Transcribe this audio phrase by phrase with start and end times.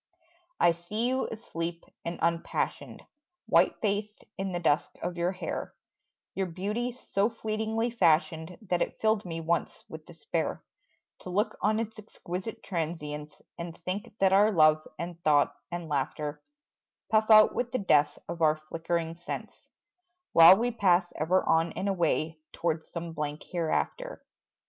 [0.59, 3.03] I see you asleep and unpassioned,
[3.45, 5.75] White faced in the dusk of your hair
[6.33, 10.63] Your beauty so fleetingly fashioned That it filled me once with despair
[11.19, 16.41] To look on its exquisite transience And think that our love and thought and laughter
[17.11, 19.69] Puff out with the death of our flickering sense,
[20.33, 24.25] While we pass ever on and away Towards some blank hereafter.